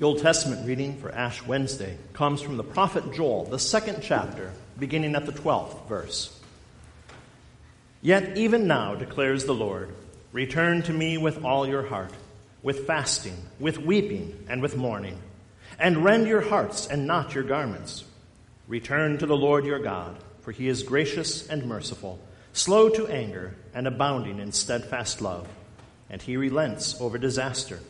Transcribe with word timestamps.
The 0.00 0.06
Old 0.06 0.20
Testament 0.22 0.66
reading 0.66 0.96
for 0.96 1.12
Ash 1.12 1.44
Wednesday 1.44 1.98
comes 2.14 2.40
from 2.40 2.56
the 2.56 2.64
prophet 2.64 3.12
Joel, 3.12 3.44
the 3.44 3.58
second 3.58 4.00
chapter, 4.00 4.50
beginning 4.78 5.14
at 5.14 5.26
the 5.26 5.32
12th 5.32 5.86
verse. 5.88 6.40
Yet 8.00 8.38
even 8.38 8.66
now, 8.66 8.94
declares 8.94 9.44
the 9.44 9.52
Lord, 9.52 9.94
return 10.32 10.80
to 10.84 10.92
me 10.94 11.18
with 11.18 11.44
all 11.44 11.68
your 11.68 11.82
heart, 11.82 12.14
with 12.62 12.86
fasting, 12.86 13.36
with 13.58 13.76
weeping, 13.76 14.46
and 14.48 14.62
with 14.62 14.74
mourning, 14.74 15.18
and 15.78 16.02
rend 16.02 16.26
your 16.26 16.40
hearts 16.40 16.86
and 16.86 17.06
not 17.06 17.34
your 17.34 17.44
garments. 17.44 18.04
Return 18.68 19.18
to 19.18 19.26
the 19.26 19.36
Lord 19.36 19.66
your 19.66 19.80
God, 19.80 20.16
for 20.40 20.50
he 20.50 20.68
is 20.68 20.82
gracious 20.82 21.46
and 21.46 21.66
merciful, 21.66 22.18
slow 22.54 22.88
to 22.88 23.06
anger, 23.08 23.54
and 23.74 23.86
abounding 23.86 24.38
in 24.38 24.52
steadfast 24.52 25.20
love, 25.20 25.46
and 26.08 26.22
he 26.22 26.38
relents 26.38 26.98
over 27.02 27.18
disaster. 27.18 27.80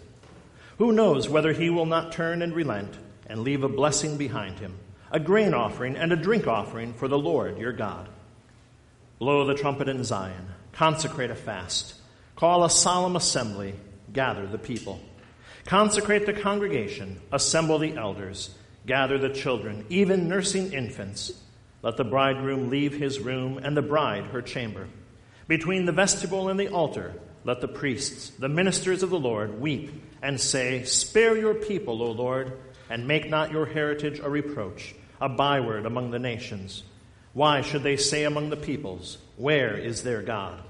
Who 0.81 0.93
knows 0.93 1.29
whether 1.29 1.53
he 1.53 1.69
will 1.69 1.85
not 1.85 2.11
turn 2.11 2.41
and 2.41 2.55
relent 2.55 2.97
and 3.27 3.43
leave 3.43 3.65
a 3.65 3.69
blessing 3.69 4.17
behind 4.17 4.61
him, 4.61 4.79
a 5.11 5.21
grain 5.21 5.53
offering 5.53 5.95
and 5.95 6.11
a 6.11 6.17
drink 6.17 6.47
offering 6.47 6.95
for 6.95 7.07
the 7.07 7.19
Lord 7.19 7.59
your 7.59 7.75
God? 7.75 8.09
Blow 9.19 9.45
the 9.45 9.53
trumpet 9.53 9.91
in 9.91 10.03
Zion, 10.05 10.49
consecrate 10.73 11.31
a 11.31 11.35
fast, 11.35 11.97
call 12.35 12.65
a 12.65 12.71
solemn 12.71 13.15
assembly, 13.15 13.75
gather 14.11 14.47
the 14.47 14.57
people. 14.57 15.03
Consecrate 15.67 16.25
the 16.25 16.33
congregation, 16.33 17.21
assemble 17.31 17.79
the 17.79 17.95
elders, 17.95 18.55
gather 18.87 19.19
the 19.19 19.29
children, 19.29 19.85
even 19.91 20.29
nursing 20.29 20.73
infants. 20.73 21.31
Let 21.83 21.99
the 21.99 22.05
bridegroom 22.05 22.71
leave 22.71 22.95
his 22.95 23.21
room 23.21 23.59
and 23.59 23.77
the 23.77 23.83
bride 23.83 24.25
her 24.29 24.41
chamber. 24.41 24.89
Between 25.47 25.85
the 25.85 25.93
vestibule 25.93 26.49
and 26.49 26.59
the 26.59 26.69
altar, 26.69 27.13
let 27.45 27.61
the 27.61 27.69
priests, 27.69 28.31
the 28.31 28.49
ministers 28.49 29.03
of 29.03 29.11
the 29.11 29.21
Lord, 29.21 29.61
weep 29.61 29.91
and 30.23 30.41
say, 30.41 30.85
Spare 30.85 31.37
your 31.37 31.55
people, 31.55 32.03
O 32.03 32.13
Lord, 32.13 32.53
and 32.89 33.07
make 33.07 33.29
not 33.29 33.53
your 33.53 33.67
heritage 33.67 34.21
a 34.21 34.29
reproach, 34.29 34.95
a 35.21 35.29
byword 35.29 35.87
among 35.87 36.11
the 36.11 36.19
nations. 36.19 36.83
Why 37.33 37.61
should 37.61 37.83
they 37.83 37.97
say 37.97 38.25
among 38.25 38.51
the 38.51 38.57
peoples, 38.57 39.19
Where 39.37 39.77
is 39.77 40.03
their 40.03 40.23
God? 40.23 40.61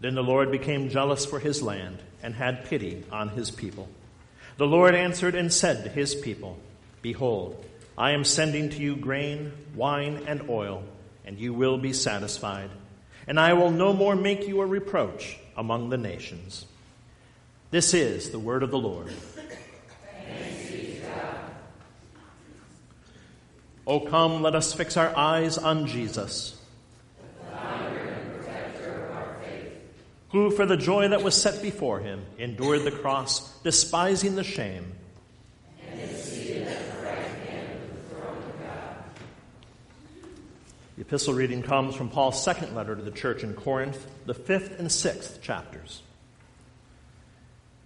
Then 0.00 0.14
the 0.14 0.22
Lord 0.22 0.50
became 0.50 0.90
jealous 0.90 1.24
for 1.24 1.38
his 1.38 1.62
land 1.62 1.98
and 2.22 2.34
had 2.34 2.64
pity 2.64 3.04
on 3.10 3.30
his 3.30 3.50
people. 3.50 3.88
The 4.56 4.66
Lord 4.66 4.94
answered 4.94 5.34
and 5.34 5.52
said 5.52 5.84
to 5.84 5.90
his 5.90 6.14
people, 6.14 6.58
Behold, 7.02 7.64
I 7.96 8.12
am 8.12 8.24
sending 8.24 8.70
to 8.70 8.80
you 8.80 8.96
grain, 8.96 9.52
wine, 9.74 10.24
and 10.26 10.48
oil, 10.48 10.82
and 11.24 11.38
you 11.38 11.52
will 11.52 11.78
be 11.78 11.92
satisfied. 11.92 12.70
And 13.26 13.38
I 13.38 13.54
will 13.54 13.70
no 13.70 13.92
more 13.92 14.16
make 14.16 14.46
you 14.46 14.60
a 14.60 14.66
reproach 14.66 15.38
among 15.56 15.90
the 15.90 15.96
nations. 15.96 16.66
This 17.74 17.92
is 17.92 18.30
the 18.30 18.38
word 18.38 18.62
of 18.62 18.70
the 18.70 18.78
Lord. 18.78 19.12
O 23.84 23.98
come, 23.98 24.42
let 24.42 24.54
us 24.54 24.72
fix 24.72 24.96
our 24.96 25.12
eyes 25.16 25.58
on 25.58 25.88
Jesus, 25.88 26.56
who, 30.28 30.52
for 30.52 30.64
the 30.66 30.76
joy 30.76 31.08
that 31.08 31.24
was 31.24 31.34
set 31.34 31.62
before 31.62 31.98
him, 31.98 32.24
endured 32.38 32.84
the 32.84 32.92
cross, 32.92 33.58
despising 33.64 34.36
the 34.36 34.44
shame. 34.44 34.92
The 40.94 41.00
epistle 41.00 41.34
reading 41.34 41.62
comes 41.62 41.96
from 41.96 42.08
Paul's 42.08 42.40
second 42.40 42.76
letter 42.76 42.94
to 42.94 43.02
the 43.02 43.10
church 43.10 43.42
in 43.42 43.54
Corinth, 43.54 44.06
the 44.26 44.34
fifth 44.34 44.78
and 44.78 44.92
sixth 44.92 45.42
chapters. 45.42 46.02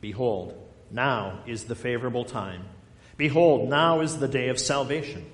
Behold, 0.00 0.54
now 0.90 1.40
is 1.46 1.64
the 1.64 1.74
favorable 1.74 2.24
time. 2.24 2.64
Behold, 3.16 3.68
now 3.68 4.00
is 4.00 4.18
the 4.18 4.28
day 4.28 4.48
of 4.48 4.58
salvation. 4.58 5.24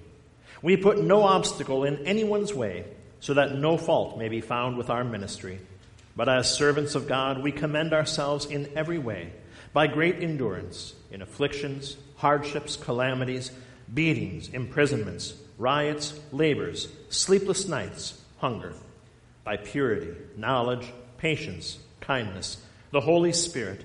We 0.63 0.77
put 0.77 1.03
no 1.03 1.23
obstacle 1.23 1.85
in 1.85 2.07
anyone's 2.07 2.53
way, 2.53 2.85
so 3.21 3.35
that 3.35 3.55
no 3.55 3.77
fault 3.77 4.19
may 4.19 4.29
be 4.29 4.41
found 4.41 4.77
with 4.77 4.91
our 4.91 5.05
ministry. 5.05 5.61
But 6.17 6.29
as 6.29 6.53
servants 6.53 6.95
of 6.95 7.07
God, 7.07 7.43
we 7.43 7.53
commend 7.53 7.93
ourselves 7.93 8.47
in 8.47 8.71
every 8.75 8.99
way, 8.99 9.33
by 9.73 9.87
great 9.87 10.23
endurance, 10.23 10.95
in 11.11 11.23
afflictions, 11.23 11.97
hardships, 12.17 12.77
calamities, 12.77 13.51
beatings, 13.93 14.49
imprisonments, 14.49 15.35
riots, 15.59 16.19
labors, 16.33 16.89
sleepless 17.09 17.69
nights, 17.69 18.21
hunger, 18.39 18.75
by 19.45 19.57
purity, 19.57 20.13
knowledge, 20.37 20.93
patience, 21.19 21.79
kindness, 22.01 22.59
the 22.91 23.01
Holy 23.01 23.33
Spirit, 23.33 23.85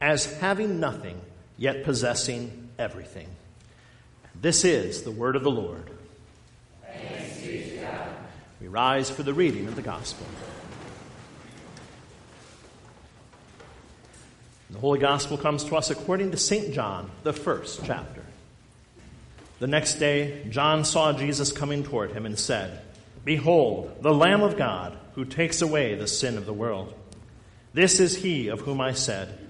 as 0.00 0.38
having 0.40 0.80
nothing 0.80 1.20
yet 1.58 1.84
possessing 1.84 2.68
everything. 2.78 3.28
This 4.40 4.64
is 4.64 5.02
the 5.02 5.10
word 5.10 5.36
of 5.36 5.42
the 5.42 5.50
Lord. 5.50 5.90
We 8.60 8.68
rise 8.68 9.10
for 9.10 9.22
the 9.22 9.34
reading 9.34 9.66
of 9.68 9.76
the 9.76 9.82
gospel. 9.82 10.26
The 14.70 14.78
Holy 14.78 15.00
Gospel 15.00 15.36
comes 15.36 15.64
to 15.64 15.76
us 15.76 15.90
according 15.90 16.30
to 16.30 16.36
St. 16.36 16.72
John, 16.72 17.10
the 17.24 17.32
first 17.32 17.84
chapter. 17.84 18.22
The 19.58 19.66
next 19.66 19.96
day, 19.96 20.46
John 20.48 20.84
saw 20.84 21.12
Jesus 21.12 21.50
coming 21.52 21.82
toward 21.82 22.12
him 22.12 22.24
and 22.24 22.38
said, 22.38 22.80
Behold, 23.24 23.98
the 24.00 24.14
Lamb 24.14 24.42
of 24.42 24.56
God 24.56 24.96
who 25.14 25.24
takes 25.24 25.60
away 25.60 25.96
the 25.96 26.06
sin 26.06 26.38
of 26.38 26.46
the 26.46 26.52
world. 26.52 26.94
This 27.74 28.00
is 28.00 28.16
he 28.16 28.48
of 28.48 28.60
whom 28.60 28.80
I 28.80 28.92
said, 28.92 29.49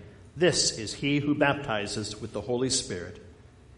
this 0.35 0.77
is 0.77 0.93
he 0.93 1.19
who 1.19 1.35
baptizes 1.35 2.19
with 2.19 2.33
the 2.33 2.41
Holy 2.41 2.69
Spirit. 2.69 3.21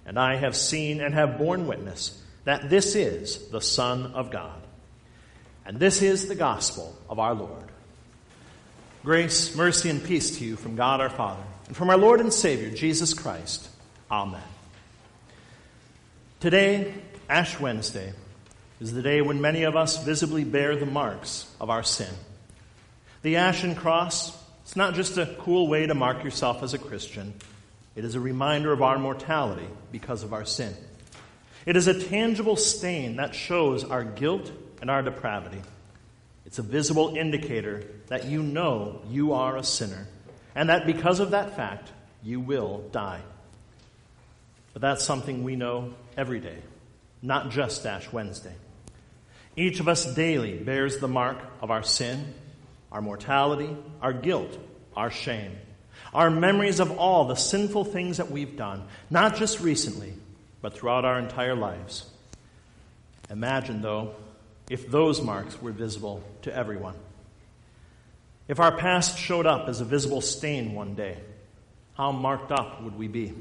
And 0.06 0.20
I 0.20 0.36
have 0.36 0.56
seen 0.56 1.02
and 1.02 1.14
have 1.14 1.38
borne 1.38 1.68
witness 1.68 2.22
that 2.44 2.70
this 2.70 2.96
is 2.96 3.48
the 3.50 3.62
Son 3.62 4.08
of 4.14 4.32
God. 4.32 4.62
And 5.66 5.80
this 5.80 6.02
is 6.02 6.28
the 6.28 6.36
gospel 6.36 6.96
of 7.10 7.20
our 7.20 7.34
Lord. 7.34 7.64
Grace, 9.04 9.56
mercy, 9.56 9.90
and 9.90 10.04
peace 10.04 10.38
to 10.38 10.46
you 10.46 10.56
from 10.56 10.76
God 10.76 11.02
our 11.02 11.10
Father 11.10 11.44
and 11.68 11.76
from 11.76 11.90
our 11.90 11.98
Lord 11.98 12.20
and 12.20 12.34
Savior, 12.34 12.70
Jesus 12.70 13.14
Christ. 13.14 13.68
Amen. 14.12 14.42
Today, 16.40 16.94
Ash 17.30 17.60
Wednesday, 17.60 18.14
is 18.82 18.92
the 18.94 19.02
day 19.02 19.22
when 19.22 19.40
many 19.40 19.64
of 19.64 19.78
us 19.78 20.04
visibly 20.04 20.44
bear 20.44 20.76
the 20.76 20.86
marks 20.86 21.50
of 21.62 21.70
our 21.70 21.84
sin. 21.84 22.14
The 23.22 23.38
ashen 23.38 23.76
cross 23.76 24.38
it's 24.64 24.76
not 24.76 24.96
just 24.96 25.18
a 25.18 25.36
cool 25.40 25.68
way 25.68 25.86
to 25.86 25.94
mark 25.94 26.24
yourself 26.24 26.64
as 26.64 26.74
a 26.74 26.80
Christian, 26.80 27.34
it 27.96 28.04
is 28.04 28.16
a 28.16 28.20
reminder 28.20 28.74
of 28.74 28.82
our 28.82 28.98
mortality 28.98 29.68
because 29.92 30.24
of 30.24 30.34
our 30.34 30.46
sin. 30.46 30.76
It 31.66 31.76
is 31.76 31.88
a 31.88 32.00
tangible 32.08 32.56
stain 32.56 33.18
that 33.18 33.36
shows 33.36 33.84
our 33.84 34.04
guilt 34.04 34.52
and 34.82 34.90
our 34.90 35.02
depravity. 35.02 35.62
It's 36.46 36.60
a 36.60 36.64
visible 36.64 37.16
indicator 37.16 37.84
that 38.08 38.26
you 38.26 38.44
know 38.44 39.02
you 39.10 39.34
are 39.34 39.58
a 39.58 39.64
sinner, 39.64 40.08
and 40.56 40.70
that 40.70 40.86
because 40.86 41.20
of 41.20 41.32
that 41.32 41.56
fact, 41.56 41.92
you 42.22 42.40
will 42.40 42.90
die. 42.92 43.22
But 44.74 44.82
that's 44.82 45.04
something 45.04 45.44
we 45.44 45.56
know 45.56 45.94
every 46.18 46.40
day, 46.40 46.58
not 47.22 47.52
just 47.52 47.86
Ash 47.86 48.12
Wednesday. 48.12 48.56
Each 49.56 49.80
of 49.80 49.88
us 49.88 50.06
daily 50.16 50.58
bears 50.58 50.98
the 50.98 51.08
mark 51.08 51.38
of 51.62 51.70
our 51.70 51.84
sin, 51.84 52.34
our 52.94 53.02
mortality, 53.02 53.76
our 54.02 54.14
guilt, 54.14 54.58
our 54.96 55.10
shame, 55.10 55.58
our 56.14 56.30
memories 56.30 56.80
of 56.80 56.98
all 56.98 57.26
the 57.26 57.36
sinful 57.36 57.84
things 57.86 58.18
that 58.18 58.32
we've 58.32 58.56
done, 58.56 58.84
not 59.10 59.36
just 59.36 59.60
recently, 59.60 60.14
but 60.62 60.76
throughout 60.76 61.04
our 61.04 61.18
entire 61.20 61.56
lives. 61.56 62.06
Imagine, 63.32 63.82
though, 63.82 64.16
if 64.70 64.90
those 64.90 65.22
marks 65.22 65.60
were 65.60 65.72
visible 65.72 66.24
to 66.44 66.56
everyone. 66.56 66.96
If 68.48 68.60
our 68.60 68.78
past 68.78 69.18
showed 69.18 69.48
up 69.48 69.68
as 69.68 69.82
a 69.82 69.86
visible 69.86 70.22
stain 70.22 70.74
one 70.74 70.94
day, 70.94 71.18
how 71.96 72.12
marked 72.12 72.52
up 72.52 72.84
would 72.84 72.98
we 72.98 73.08
be? 73.08 73.34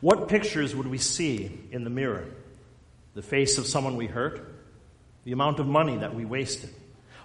What 0.00 0.28
pictures 0.28 0.74
would 0.74 0.86
we 0.86 0.98
see 0.98 1.50
in 1.70 1.84
the 1.84 1.90
mirror? 1.90 2.26
The 3.14 3.22
face 3.22 3.58
of 3.58 3.66
someone 3.66 3.96
we 3.96 4.06
hurt? 4.06 4.40
The 5.24 5.32
amount 5.32 5.58
of 5.58 5.66
money 5.66 5.98
that 5.98 6.14
we 6.14 6.24
wasted? 6.24 6.70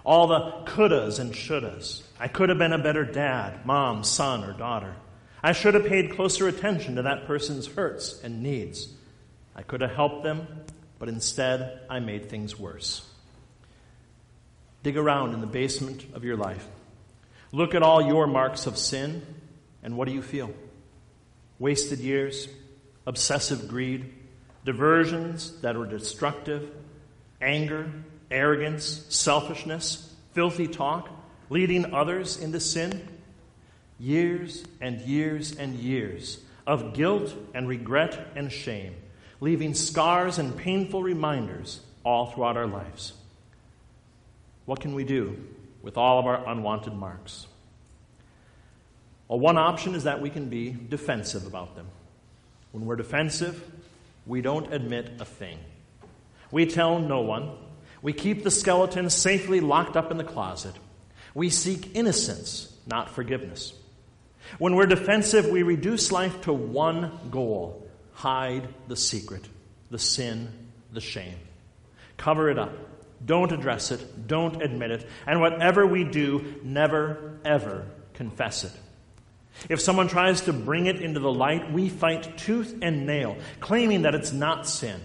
All 0.04 0.26
the 0.26 0.70
couldas 0.70 1.18
and 1.18 1.32
shouldas. 1.32 2.02
I 2.18 2.28
could 2.28 2.48
have 2.48 2.58
been 2.58 2.72
a 2.72 2.78
better 2.78 3.04
dad, 3.04 3.64
mom, 3.64 4.04
son, 4.04 4.44
or 4.44 4.52
daughter. 4.52 4.94
I 5.42 5.52
should 5.52 5.74
have 5.74 5.86
paid 5.86 6.14
closer 6.14 6.48
attention 6.48 6.96
to 6.96 7.02
that 7.02 7.26
person's 7.26 7.66
hurts 7.66 8.20
and 8.22 8.42
needs. 8.42 8.88
I 9.54 9.62
could 9.62 9.80
have 9.80 9.92
helped 9.92 10.22
them, 10.22 10.46
but 10.98 11.08
instead 11.08 11.80
I 11.90 12.00
made 12.00 12.28
things 12.28 12.58
worse. 12.58 13.08
Dig 14.82 14.96
around 14.96 15.34
in 15.34 15.40
the 15.40 15.46
basement 15.46 16.06
of 16.14 16.24
your 16.24 16.36
life. 16.36 16.66
Look 17.52 17.74
at 17.74 17.82
all 17.82 18.02
your 18.02 18.26
marks 18.26 18.66
of 18.66 18.78
sin, 18.78 19.22
and 19.82 19.96
what 19.96 20.08
do 20.08 20.14
you 20.14 20.22
feel? 20.22 20.52
Wasted 21.58 21.98
years, 21.98 22.48
obsessive 23.06 23.68
greed, 23.68 24.12
diversions 24.64 25.60
that 25.60 25.76
are 25.76 25.86
destructive, 25.86 26.70
anger, 27.40 27.90
arrogance, 28.32 29.06
selfishness, 29.08 30.12
filthy 30.32 30.66
talk, 30.66 31.08
leading 31.50 31.94
others 31.94 32.38
into 32.38 32.58
sin. 32.58 33.08
Years 33.98 34.64
and 34.80 35.00
years 35.02 35.54
and 35.56 35.76
years 35.76 36.40
of 36.66 36.94
guilt 36.94 37.34
and 37.54 37.68
regret 37.68 38.28
and 38.34 38.50
shame, 38.50 38.94
leaving 39.40 39.74
scars 39.74 40.38
and 40.38 40.56
painful 40.56 41.02
reminders 41.02 41.80
all 42.04 42.26
throughout 42.26 42.56
our 42.56 42.66
lives. 42.66 43.12
What 44.64 44.80
can 44.80 44.94
we 44.94 45.04
do 45.04 45.36
with 45.82 45.96
all 45.96 46.18
of 46.18 46.26
our 46.26 46.48
unwanted 46.48 46.94
marks? 46.94 47.46
Well, 49.28 49.40
one 49.40 49.56
option 49.56 49.94
is 49.94 50.04
that 50.04 50.20
we 50.20 50.30
can 50.30 50.48
be 50.48 50.76
defensive 50.88 51.46
about 51.46 51.74
them. 51.74 51.86
When 52.72 52.86
we're 52.86 52.96
defensive, 52.96 53.64
we 54.26 54.40
don't 54.40 54.72
admit 54.72 55.10
a 55.20 55.24
thing. 55.24 55.58
We 56.50 56.66
tell 56.66 56.98
no 56.98 57.20
one. 57.22 57.50
We 58.02 58.12
keep 58.12 58.42
the 58.42 58.50
skeleton 58.50 59.08
safely 59.08 59.60
locked 59.60 59.96
up 59.96 60.10
in 60.10 60.16
the 60.16 60.24
closet. 60.24 60.74
We 61.34 61.48
seek 61.48 61.96
innocence, 61.96 62.76
not 62.86 63.10
forgiveness. 63.10 63.72
When 64.58 64.74
we're 64.74 64.86
defensive, 64.86 65.46
we 65.46 65.62
reduce 65.62 66.12
life 66.12 66.42
to 66.42 66.52
one 66.52 67.18
goal 67.30 67.88
hide 68.12 68.68
the 68.88 68.96
secret, 68.96 69.48
the 69.90 69.98
sin, 69.98 70.48
the 70.92 71.00
shame. 71.00 71.36
Cover 72.16 72.50
it 72.50 72.58
up. 72.58 72.72
Don't 73.24 73.52
address 73.52 73.90
it. 73.90 74.26
Don't 74.26 74.62
admit 74.62 74.90
it. 74.90 75.08
And 75.26 75.40
whatever 75.40 75.86
we 75.86 76.04
do, 76.04 76.60
never, 76.62 77.38
ever 77.44 77.86
confess 78.14 78.64
it. 78.64 78.72
If 79.68 79.80
someone 79.80 80.08
tries 80.08 80.42
to 80.42 80.52
bring 80.52 80.86
it 80.86 81.00
into 81.00 81.20
the 81.20 81.32
light, 81.32 81.72
we 81.72 81.88
fight 81.88 82.38
tooth 82.38 82.76
and 82.82 83.06
nail, 83.06 83.36
claiming 83.60 84.02
that 84.02 84.14
it's 84.14 84.32
not 84.32 84.66
sin, 84.66 85.00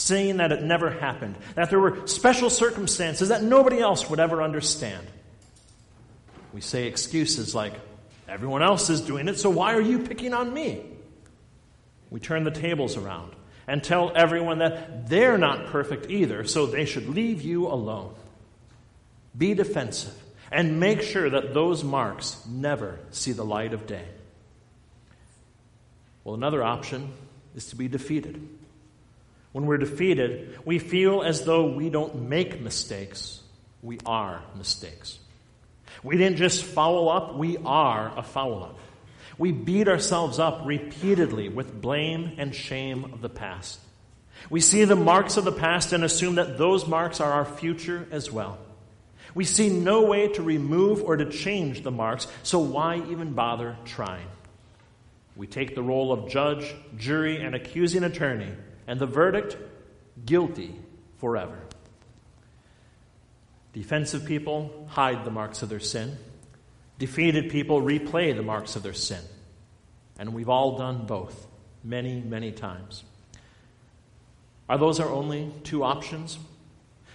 saying 0.00 0.38
that 0.38 0.50
it 0.50 0.62
never 0.62 0.90
happened, 0.90 1.36
that 1.54 1.70
there 1.70 1.78
were 1.78 2.06
special 2.06 2.50
circumstances 2.50 3.28
that 3.28 3.42
nobody 3.42 3.78
else 3.78 4.08
would 4.08 4.18
ever 4.18 4.42
understand. 4.42 5.06
We 6.52 6.60
say 6.60 6.86
excuses 6.86 7.54
like, 7.54 7.74
everyone 8.28 8.62
else 8.62 8.90
is 8.90 9.00
doing 9.00 9.28
it, 9.28 9.38
so 9.38 9.50
why 9.50 9.74
are 9.74 9.80
you 9.80 10.00
picking 10.00 10.34
on 10.34 10.52
me? 10.52 10.84
We 12.10 12.18
turn 12.18 12.44
the 12.44 12.50
tables 12.50 12.96
around 12.96 13.32
and 13.68 13.84
tell 13.84 14.12
everyone 14.16 14.58
that 14.58 15.08
they're 15.08 15.38
not 15.38 15.66
perfect 15.66 16.10
either, 16.10 16.44
so 16.44 16.66
they 16.66 16.86
should 16.86 17.08
leave 17.08 17.42
you 17.42 17.66
alone. 17.66 18.14
Be 19.36 19.54
defensive 19.54 20.14
and 20.50 20.80
make 20.80 21.02
sure 21.02 21.30
that 21.30 21.54
those 21.54 21.84
marks 21.84 22.44
never 22.48 22.98
see 23.10 23.32
the 23.32 23.44
light 23.44 23.72
of 23.72 23.86
day. 23.86 24.06
Well, 26.24 26.34
another 26.34 26.62
option 26.62 27.12
is 27.54 27.66
to 27.66 27.76
be 27.76 27.86
defeated. 27.86 28.48
When 29.52 29.66
we're 29.66 29.78
defeated, 29.78 30.58
we 30.64 30.78
feel 30.78 31.22
as 31.22 31.44
though 31.44 31.66
we 31.66 31.90
don't 31.90 32.28
make 32.28 32.60
mistakes, 32.60 33.40
we 33.82 33.98
are 34.06 34.42
mistakes. 34.56 35.18
We 36.02 36.16
didn't 36.16 36.36
just 36.36 36.64
foul 36.64 37.08
up, 37.08 37.36
we 37.36 37.56
are 37.58 38.12
a 38.16 38.22
foul 38.22 38.62
up. 38.62 38.78
We 39.38 39.52
beat 39.52 39.88
ourselves 39.88 40.38
up 40.38 40.62
repeatedly 40.64 41.48
with 41.48 41.80
blame 41.80 42.34
and 42.38 42.54
shame 42.54 43.04
of 43.04 43.22
the 43.22 43.28
past. 43.28 43.80
We 44.48 44.60
see 44.60 44.84
the 44.84 44.96
marks 44.96 45.36
of 45.36 45.44
the 45.44 45.52
past 45.52 45.92
and 45.92 46.04
assume 46.04 46.36
that 46.36 46.56
those 46.56 46.86
marks 46.86 47.20
are 47.20 47.32
our 47.32 47.44
future 47.44 48.06
as 48.10 48.30
well. 48.30 48.58
We 49.34 49.44
see 49.44 49.68
no 49.68 50.02
way 50.02 50.28
to 50.28 50.42
remove 50.42 51.02
or 51.02 51.16
to 51.16 51.30
change 51.30 51.82
the 51.82 51.90
marks, 51.90 52.26
so 52.42 52.58
why 52.58 53.02
even 53.10 53.32
bother 53.32 53.76
trying? 53.84 54.26
We 55.36 55.46
take 55.46 55.74
the 55.74 55.82
role 55.82 56.12
of 56.12 56.28
judge, 56.28 56.74
jury, 56.96 57.40
and 57.42 57.54
accusing 57.54 58.02
attorney, 58.02 58.52
and 58.90 58.98
the 58.98 59.06
verdict 59.06 59.56
guilty 60.26 60.74
forever. 61.18 61.60
Defensive 63.72 64.26
people 64.26 64.88
hide 64.90 65.24
the 65.24 65.30
marks 65.30 65.62
of 65.62 65.68
their 65.68 65.78
sin. 65.78 66.18
Defeated 66.98 67.52
people 67.52 67.80
replay 67.80 68.34
the 68.34 68.42
marks 68.42 68.74
of 68.74 68.82
their 68.82 68.92
sin. 68.92 69.20
And 70.18 70.34
we've 70.34 70.48
all 70.48 70.76
done 70.76 71.06
both 71.06 71.46
many, 71.84 72.20
many 72.20 72.50
times. 72.50 73.04
Are 74.68 74.76
those 74.76 74.98
our 74.98 75.08
only 75.08 75.52
two 75.62 75.84
options? 75.84 76.36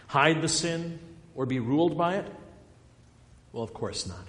Hide 0.07 0.41
the 0.41 0.47
sin 0.47 0.97
or 1.35 1.45
be 1.45 1.59
ruled 1.59 1.97
by 1.97 2.15
it? 2.15 2.33
Well, 3.51 3.63
of 3.63 3.73
course 3.73 4.07
not. 4.07 4.25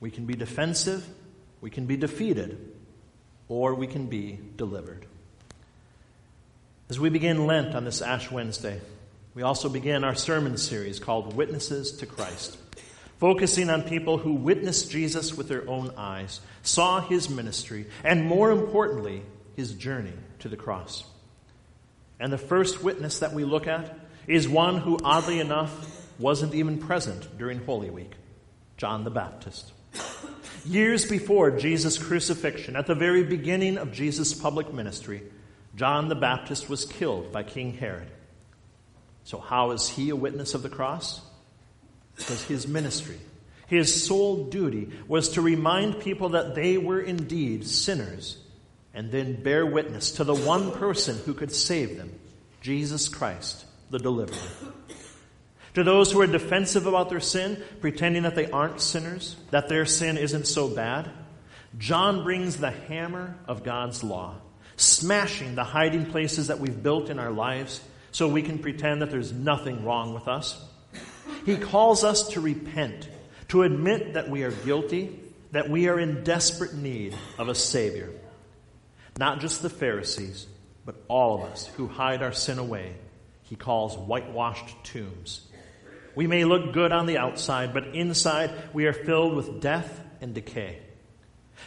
We 0.00 0.10
can 0.10 0.24
be 0.24 0.36
defensive, 0.36 1.06
we 1.60 1.68
can 1.68 1.84
be 1.84 1.98
defeated, 1.98 2.72
or 3.46 3.74
we 3.74 3.86
can 3.86 4.06
be 4.06 4.40
delivered. 4.56 5.04
As 6.90 6.98
we 6.98 7.08
begin 7.08 7.46
Lent 7.46 7.76
on 7.76 7.84
this 7.84 8.02
Ash 8.02 8.32
Wednesday, 8.32 8.80
we 9.32 9.42
also 9.42 9.68
begin 9.68 10.02
our 10.02 10.16
sermon 10.16 10.56
series 10.56 10.98
called 10.98 11.36
Witnesses 11.36 11.92
to 11.98 12.06
Christ, 12.06 12.58
focusing 13.20 13.70
on 13.70 13.84
people 13.84 14.18
who 14.18 14.32
witnessed 14.32 14.90
Jesus 14.90 15.32
with 15.36 15.46
their 15.46 15.70
own 15.70 15.92
eyes, 15.96 16.40
saw 16.64 17.00
his 17.00 17.30
ministry, 17.30 17.86
and 18.02 18.24
more 18.24 18.50
importantly, 18.50 19.22
his 19.54 19.72
journey 19.72 20.14
to 20.40 20.48
the 20.48 20.56
cross. 20.56 21.04
And 22.18 22.32
the 22.32 22.38
first 22.38 22.82
witness 22.82 23.20
that 23.20 23.34
we 23.34 23.44
look 23.44 23.68
at 23.68 23.96
is 24.26 24.48
one 24.48 24.78
who, 24.78 24.98
oddly 25.04 25.38
enough, 25.38 26.08
wasn't 26.18 26.56
even 26.56 26.78
present 26.78 27.38
during 27.38 27.64
Holy 27.64 27.90
Week 27.90 28.14
John 28.78 29.04
the 29.04 29.10
Baptist. 29.10 29.70
Years 30.64 31.08
before 31.08 31.52
Jesus' 31.52 31.98
crucifixion, 31.98 32.74
at 32.74 32.88
the 32.88 32.96
very 32.96 33.22
beginning 33.22 33.78
of 33.78 33.92
Jesus' 33.92 34.34
public 34.34 34.74
ministry, 34.74 35.22
John 35.76 36.08
the 36.08 36.14
Baptist 36.14 36.68
was 36.68 36.84
killed 36.84 37.32
by 37.32 37.42
King 37.42 37.74
Herod. 37.74 38.10
So, 39.24 39.38
how 39.38 39.70
is 39.70 39.88
he 39.88 40.10
a 40.10 40.16
witness 40.16 40.54
of 40.54 40.62
the 40.62 40.68
cross? 40.68 41.20
Because 42.16 42.42
his 42.44 42.66
ministry, 42.66 43.18
his 43.66 44.06
sole 44.06 44.44
duty, 44.44 44.90
was 45.06 45.30
to 45.30 45.42
remind 45.42 46.00
people 46.00 46.30
that 46.30 46.54
they 46.54 46.78
were 46.78 47.00
indeed 47.00 47.66
sinners 47.66 48.36
and 48.92 49.10
then 49.10 49.42
bear 49.42 49.64
witness 49.64 50.12
to 50.12 50.24
the 50.24 50.34
one 50.34 50.72
person 50.72 51.16
who 51.24 51.34
could 51.34 51.52
save 51.52 51.96
them 51.96 52.12
Jesus 52.60 53.08
Christ, 53.08 53.64
the 53.90 53.98
deliverer. 53.98 54.36
To 55.74 55.84
those 55.84 56.10
who 56.10 56.20
are 56.20 56.26
defensive 56.26 56.86
about 56.86 57.10
their 57.10 57.20
sin, 57.20 57.62
pretending 57.80 58.24
that 58.24 58.34
they 58.34 58.50
aren't 58.50 58.80
sinners, 58.80 59.36
that 59.50 59.68
their 59.68 59.86
sin 59.86 60.18
isn't 60.18 60.46
so 60.46 60.68
bad, 60.68 61.08
John 61.78 62.24
brings 62.24 62.56
the 62.56 62.72
hammer 62.72 63.36
of 63.46 63.62
God's 63.62 64.02
law, 64.02 64.34
smashing 64.80 65.54
the 65.54 65.64
hiding 65.64 66.06
places 66.06 66.48
that 66.48 66.58
we've 66.58 66.82
built 66.82 67.10
in 67.10 67.18
our 67.18 67.30
lives 67.30 67.80
so 68.12 68.28
we 68.28 68.42
can 68.42 68.58
pretend 68.58 69.02
that 69.02 69.10
there's 69.10 69.32
nothing 69.32 69.84
wrong 69.84 70.14
with 70.14 70.28
us. 70.28 70.62
He 71.46 71.56
calls 71.56 72.04
us 72.04 72.28
to 72.30 72.40
repent, 72.40 73.08
to 73.48 73.62
admit 73.62 74.14
that 74.14 74.28
we 74.28 74.42
are 74.42 74.50
guilty, 74.50 75.18
that 75.52 75.68
we 75.68 75.88
are 75.88 75.98
in 75.98 76.24
desperate 76.24 76.74
need 76.74 77.16
of 77.38 77.48
a 77.48 77.54
Savior. 77.54 78.10
Not 79.18 79.40
just 79.40 79.62
the 79.62 79.70
Pharisees, 79.70 80.46
but 80.84 80.96
all 81.08 81.34
of 81.36 81.50
us 81.50 81.66
who 81.66 81.86
hide 81.86 82.22
our 82.22 82.32
sin 82.32 82.58
away, 82.58 82.94
he 83.42 83.56
calls 83.56 83.96
whitewashed 83.96 84.74
tombs. 84.84 85.46
We 86.14 86.26
may 86.26 86.44
look 86.44 86.72
good 86.72 86.92
on 86.92 87.06
the 87.06 87.18
outside, 87.18 87.72
but 87.72 87.94
inside 87.94 88.50
we 88.72 88.86
are 88.86 88.92
filled 88.92 89.34
with 89.34 89.60
death 89.60 90.00
and 90.20 90.34
decay. 90.34 90.78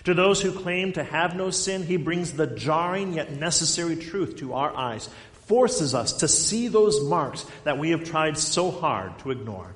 To 0.06 0.14
those 0.14 0.42
who 0.42 0.52
claim 0.52 0.94
to 0.94 1.04
have 1.04 1.36
no 1.36 1.50
sin, 1.50 1.84
he 1.84 1.98
brings 1.98 2.34
the 2.34 2.48
jarring 2.48 3.14
yet 3.14 3.32
necessary 3.32 3.96
truth 3.96 4.38
to 4.38 4.54
our 4.54 4.76
eyes, 4.76 5.10
forces 5.48 5.94
us 5.94 6.14
to 6.14 6.28
see 6.28 6.68
those 6.68 7.04
marks 7.04 7.46
that 7.64 7.78
we 7.78 7.92
have 7.92 8.04
tried 8.04 8.38
so 8.38 8.72
hard 8.72 9.18
to 9.20 9.32
ignore. 9.32 9.74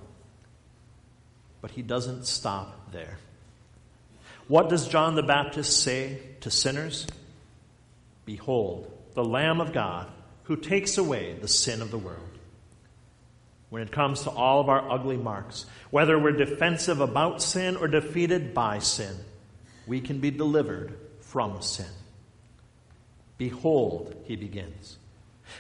But 1.61 1.71
he 1.71 1.81
doesn't 1.81 2.25
stop 2.25 2.91
there. 2.91 3.17
What 4.47 4.69
does 4.69 4.87
John 4.87 5.15
the 5.15 5.23
Baptist 5.23 5.83
say 5.83 6.19
to 6.41 6.49
sinners? 6.49 7.05
Behold, 8.25 8.91
the 9.13 9.25
Lamb 9.25 9.59
of 9.59 9.73
God 9.73 10.09
who 10.43 10.55
takes 10.55 10.97
away 10.97 11.33
the 11.33 11.47
sin 11.47 11.81
of 11.81 11.91
the 11.91 11.97
world. 11.97 12.21
When 13.69 13.81
it 13.81 13.91
comes 13.91 14.23
to 14.23 14.29
all 14.29 14.61
of 14.61 14.69
our 14.69 14.89
ugly 14.89 15.17
marks, 15.17 15.65
whether 15.89 16.17
we're 16.17 16.31
defensive 16.31 17.01
about 17.01 17.41
sin 17.41 17.75
or 17.75 17.89
defeated 17.89 18.53
by 18.53 18.79
sin, 18.79 19.13
we 19.87 20.01
can 20.01 20.19
be 20.19 20.31
delivered 20.31 20.97
from 21.21 21.61
sin. 21.61 21.85
Behold, 23.37 24.15
he 24.25 24.35
begins. 24.35 24.97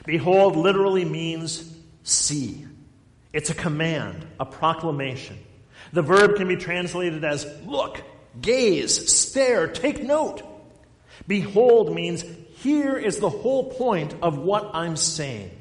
Behold 0.05 0.55
literally 0.55 1.05
means 1.05 1.73
see. 2.03 2.65
It's 3.33 3.49
a 3.49 3.55
command, 3.55 4.25
a 4.39 4.45
proclamation. 4.45 5.37
The 5.93 6.01
verb 6.01 6.35
can 6.35 6.47
be 6.47 6.57
translated 6.57 7.23
as 7.23 7.45
look, 7.65 8.01
gaze, 8.41 9.13
stare, 9.13 9.67
take 9.67 10.03
note. 10.03 10.43
Behold 11.27 11.93
means 11.93 12.23
here 12.57 12.97
is 12.97 13.17
the 13.17 13.29
whole 13.29 13.71
point 13.71 14.15
of 14.21 14.37
what 14.37 14.71
I'm 14.73 14.97
saying. 14.97 15.56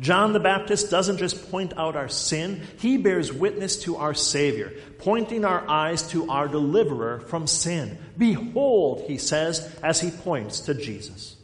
John 0.00 0.32
the 0.32 0.40
Baptist 0.40 0.90
doesn't 0.90 1.18
just 1.18 1.50
point 1.50 1.74
out 1.76 1.96
our 1.96 2.08
sin, 2.08 2.62
he 2.78 2.96
bears 2.96 3.32
witness 3.32 3.76
to 3.82 3.96
our 3.96 4.14
Savior, 4.14 4.72
pointing 4.98 5.44
our 5.44 5.68
eyes 5.68 6.02
to 6.08 6.30
our 6.30 6.48
deliverer 6.48 7.20
from 7.20 7.46
sin. 7.46 7.98
Behold, 8.16 9.04
he 9.06 9.18
says, 9.18 9.78
as 9.82 10.00
he 10.00 10.10
points 10.10 10.60
to 10.60 10.74
Jesus. 10.74 11.36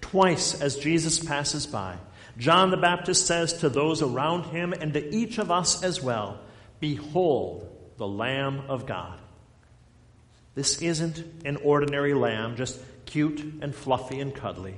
Twice 0.00 0.60
as 0.60 0.76
Jesus 0.76 1.18
passes 1.18 1.66
by, 1.66 1.96
John 2.36 2.70
the 2.70 2.76
Baptist 2.76 3.26
says 3.26 3.54
to 3.58 3.68
those 3.68 4.02
around 4.02 4.44
him 4.44 4.72
and 4.72 4.92
to 4.92 5.14
each 5.14 5.38
of 5.38 5.50
us 5.50 5.82
as 5.82 6.02
well, 6.02 6.40
Behold 6.80 7.70
the 7.96 8.06
Lamb 8.06 8.64
of 8.68 8.86
God. 8.86 9.18
This 10.54 10.82
isn't 10.82 11.24
an 11.44 11.56
ordinary 11.56 12.14
lamb, 12.14 12.56
just 12.56 12.78
cute 13.06 13.40
and 13.60 13.74
fluffy 13.74 14.20
and 14.20 14.34
cuddly. 14.34 14.76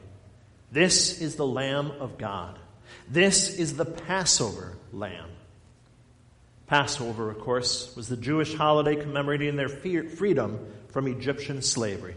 This 0.71 1.21
is 1.21 1.37
the 1.37 1.47
Lamb 1.47 1.91
of 2.01 2.19
God. 2.19 2.59
This 3.09 3.57
is 3.57 3.77
the 3.77 3.85
Passover 3.85 4.77
lamb. 4.93 5.31
Passover, 6.67 7.31
of 7.31 7.39
course, 7.39 7.95
was 7.95 8.09
the 8.09 8.17
Jewish 8.17 8.55
holiday 8.55 8.97
commemorating 8.97 9.55
their 9.55 9.69
freedom 9.69 10.59
from 10.89 11.07
Egyptian 11.07 11.63
slavery. 11.63 12.17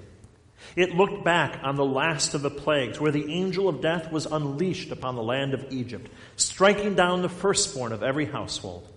It 0.75 0.95
looked 0.95 1.23
back 1.23 1.59
on 1.63 1.75
the 1.75 1.85
last 1.85 2.33
of 2.33 2.41
the 2.41 2.49
plagues, 2.49 2.99
where 2.99 3.11
the 3.11 3.31
angel 3.31 3.69
of 3.69 3.81
death 3.81 4.11
was 4.11 4.25
unleashed 4.25 4.91
upon 4.91 5.15
the 5.15 5.23
land 5.23 5.53
of 5.53 5.71
Egypt, 5.71 6.09
striking 6.35 6.95
down 6.95 7.21
the 7.21 7.29
firstborn 7.29 7.91
of 7.91 8.03
every 8.03 8.25
household. 8.25 8.87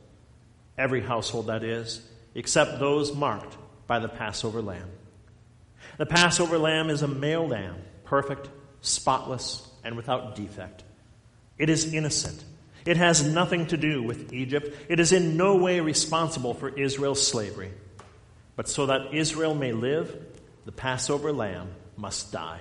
Every 0.79 1.03
household, 1.03 1.49
that 1.49 1.63
is, 1.63 2.01
except 2.35 2.81
those 2.81 3.15
marked 3.15 3.57
by 3.87 3.99
the 3.99 4.09
Passover 4.09 4.63
lamb. 4.63 4.89
The 5.99 6.07
Passover 6.07 6.59
lamb 6.59 6.89
is 6.89 7.03
a 7.03 7.09
male 7.09 7.47
lamb, 7.47 7.77
perfect, 8.05 8.49
spotless, 8.81 9.69
and 9.85 9.97
without 9.97 10.35
defect. 10.35 10.85
It 11.59 11.69
is 11.69 11.93
innocent. 11.93 12.45
It 12.85 12.97
has 12.97 13.25
nothing 13.25 13.67
to 13.69 13.77
do 13.77 14.03
with 14.03 14.33
Egypt. 14.33 14.77
It 14.89 14.99
is 14.99 15.13
in 15.13 15.37
no 15.37 15.57
way 15.57 15.81
responsible 15.81 16.55
for 16.55 16.69
Israel's 16.69 17.25
slavery. 17.25 17.71
But 18.57 18.69
so 18.69 18.87
that 18.87 19.15
Israel 19.15 19.55
may 19.55 19.73
live, 19.73 20.15
the 20.65 20.73
Passover 20.73 21.33
lamb 21.33 21.71
must 21.97 22.33
die. 22.33 22.61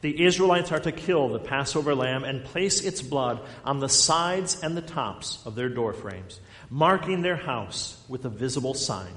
The 0.00 0.24
Israelites 0.24 0.72
are 0.72 0.80
to 0.80 0.90
kill 0.90 1.28
the 1.28 1.38
Passover 1.38 1.94
lamb 1.94 2.24
and 2.24 2.44
place 2.44 2.84
its 2.84 3.00
blood 3.00 3.40
on 3.64 3.78
the 3.78 3.88
sides 3.88 4.60
and 4.60 4.76
the 4.76 4.82
tops 4.82 5.38
of 5.46 5.54
their 5.54 5.68
doorframes, 5.68 6.40
marking 6.68 7.22
their 7.22 7.36
house 7.36 8.02
with 8.08 8.24
a 8.24 8.28
visible 8.28 8.74
sign. 8.74 9.12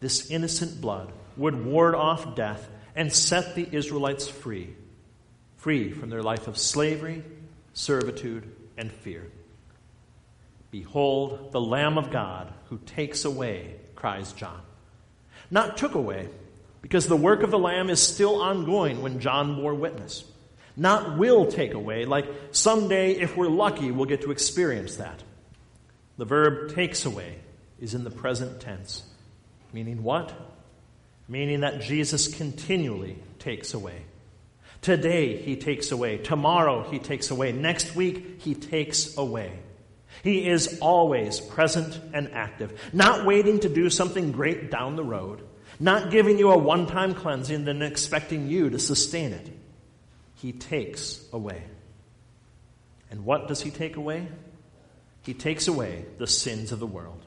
This 0.00 0.30
innocent 0.30 0.80
blood 0.82 1.10
would 1.38 1.64
ward 1.64 1.94
off 1.94 2.36
death 2.36 2.68
and 2.94 3.10
set 3.10 3.54
the 3.54 3.66
Israelites 3.72 4.28
free, 4.28 4.76
free 5.56 5.90
from 5.92 6.10
their 6.10 6.22
life 6.22 6.48
of 6.48 6.58
slavery 6.58 7.24
servitude, 7.78 8.50
and 8.76 8.90
fear. 8.90 9.30
Behold, 10.72 11.52
the 11.52 11.60
Lamb 11.60 11.96
of 11.96 12.10
God 12.10 12.52
who 12.70 12.78
takes 12.78 13.24
away, 13.24 13.76
cries 13.94 14.32
John. 14.32 14.60
Not 15.48 15.76
took 15.76 15.94
away, 15.94 16.28
because 16.82 17.06
the 17.06 17.16
work 17.16 17.44
of 17.44 17.52
the 17.52 17.58
Lamb 17.58 17.88
is 17.88 18.02
still 18.02 18.42
ongoing 18.42 19.00
when 19.00 19.20
John 19.20 19.54
bore 19.54 19.74
witness. 19.74 20.24
Not 20.76 21.18
will 21.18 21.46
take 21.46 21.74
away, 21.74 22.04
like 22.04 22.26
someday, 22.50 23.12
if 23.12 23.36
we're 23.36 23.48
lucky, 23.48 23.92
we'll 23.92 24.06
get 24.06 24.22
to 24.22 24.32
experience 24.32 24.96
that. 24.96 25.22
The 26.16 26.24
verb 26.24 26.74
takes 26.74 27.04
away 27.04 27.38
is 27.80 27.94
in 27.94 28.02
the 28.02 28.10
present 28.10 28.60
tense. 28.60 29.04
Meaning 29.72 30.02
what? 30.02 30.32
Meaning 31.28 31.60
that 31.60 31.80
Jesus 31.80 32.26
continually 32.26 33.18
takes 33.38 33.72
away. 33.72 34.02
Today, 34.80 35.36
he 35.36 35.56
takes 35.56 35.90
away. 35.90 36.18
Tomorrow, 36.18 36.88
he 36.90 36.98
takes 36.98 37.30
away. 37.30 37.52
Next 37.52 37.96
week, 37.96 38.40
he 38.40 38.54
takes 38.54 39.16
away. 39.16 39.58
He 40.22 40.48
is 40.48 40.78
always 40.80 41.40
present 41.40 41.98
and 42.12 42.32
active, 42.32 42.80
not 42.92 43.26
waiting 43.26 43.60
to 43.60 43.68
do 43.68 43.90
something 43.90 44.32
great 44.32 44.70
down 44.70 44.96
the 44.96 45.04
road, 45.04 45.42
not 45.78 46.10
giving 46.10 46.38
you 46.38 46.50
a 46.50 46.58
one 46.58 46.86
time 46.86 47.14
cleansing, 47.14 47.54
and 47.54 47.66
then 47.66 47.82
expecting 47.82 48.48
you 48.48 48.70
to 48.70 48.78
sustain 48.78 49.32
it. 49.32 49.48
He 50.36 50.52
takes 50.52 51.24
away. 51.32 51.62
And 53.10 53.24
what 53.24 53.48
does 53.48 53.60
he 53.60 53.70
take 53.70 53.96
away? 53.96 54.28
He 55.22 55.34
takes 55.34 55.68
away 55.68 56.04
the 56.18 56.26
sins 56.26 56.72
of 56.72 56.78
the 56.78 56.86
world. 56.86 57.24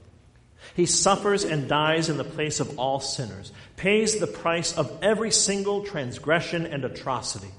He 0.76 0.86
suffers 0.86 1.44
and 1.44 1.68
dies 1.68 2.10
in 2.10 2.18
the 2.18 2.24
place 2.24 2.60
of 2.60 2.80
all 2.80 3.00
sinners, 3.00 3.52
pays 3.76 4.20
the 4.20 4.28
price 4.28 4.78
of 4.78 5.00
every 5.02 5.32
single 5.32 5.84
transgression 5.84 6.66
and 6.66 6.86
atrocity. 6.86 7.52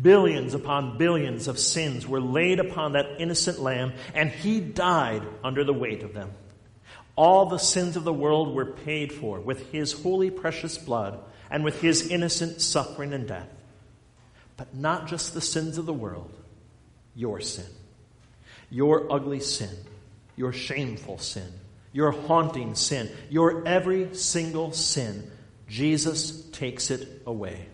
Billions 0.00 0.54
upon 0.54 0.98
billions 0.98 1.48
of 1.48 1.58
sins 1.58 2.06
were 2.06 2.20
laid 2.20 2.60
upon 2.60 2.92
that 2.92 3.20
innocent 3.20 3.58
lamb, 3.58 3.94
and 4.14 4.30
he 4.30 4.60
died 4.60 5.22
under 5.42 5.64
the 5.64 5.72
weight 5.72 6.02
of 6.02 6.12
them. 6.12 6.30
All 7.16 7.46
the 7.46 7.58
sins 7.58 7.96
of 7.96 8.04
the 8.04 8.12
world 8.12 8.54
were 8.54 8.66
paid 8.66 9.12
for 9.12 9.40
with 9.40 9.72
his 9.72 9.92
holy 9.92 10.30
precious 10.30 10.76
blood 10.76 11.18
and 11.50 11.64
with 11.64 11.80
his 11.80 12.10
innocent 12.10 12.60
suffering 12.60 13.12
and 13.12 13.26
death. 13.26 13.48
But 14.56 14.74
not 14.74 15.06
just 15.06 15.34
the 15.34 15.40
sins 15.40 15.78
of 15.78 15.86
the 15.86 15.92
world, 15.92 16.32
your 17.14 17.40
sin, 17.40 17.66
your 18.70 19.10
ugly 19.10 19.40
sin, 19.40 19.74
your 20.36 20.52
shameful 20.52 21.18
sin 21.18 21.52
your 21.92 22.10
haunting 22.10 22.74
sin, 22.74 23.10
your 23.30 23.66
every 23.66 24.14
single 24.14 24.72
sin, 24.72 25.30
Jesus 25.68 26.42
takes 26.50 26.90
it 26.90 27.22
away. 27.26 27.68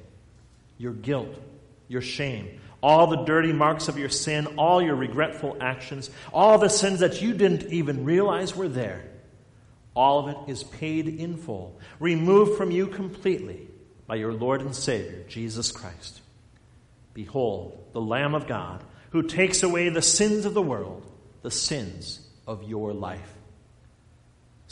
Your 0.79 0.93
guilt, 0.93 1.35
your 1.89 2.01
shame, 2.03 2.61
all 2.83 3.07
the 3.07 3.25
dirty 3.25 3.53
marks 3.53 3.89
of 3.89 3.99
your 3.99 4.09
sin, 4.09 4.47
all 4.59 4.83
your 4.83 4.97
regretful 4.97 5.57
actions, 5.61 6.11
all 6.33 6.59
the 6.59 6.69
sins 6.69 7.01
that 7.01 7.23
you 7.23 7.35
didn't 7.35 7.73
even 7.73 8.05
realize 8.05 8.57
were 8.57 8.69
there. 8.69 9.05
All 9.95 10.21
of 10.21 10.29
it 10.29 10.51
is 10.51 10.65
paid 10.65 11.07
in 11.07 11.37
full, 11.37 11.79
removed 12.01 12.57
from 12.57 12.71
you 12.71 12.87
completely 12.87 13.69
by 14.07 14.17
your 14.17 14.33
Lord 14.33 14.63
and 14.63 14.75
Savior, 14.75 15.25
Jesus 15.29 15.71
Christ. 15.71 16.21
Behold, 17.15 17.79
the 17.93 18.01
Lamb 18.01 18.35
of 18.35 18.47
God 18.47 18.83
who 19.11 19.23
takes 19.23 19.63
away 19.63 19.91
the 19.91 20.03
sins 20.03 20.47
of 20.47 20.55
the 20.55 20.63
world, 20.63 21.05
the 21.43 21.51
sins 21.51 22.27
of 22.47 22.63
your 22.65 22.93
life. 22.95 23.35